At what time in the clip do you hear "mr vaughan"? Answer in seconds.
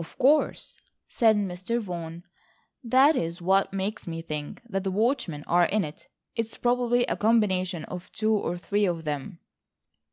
1.36-2.24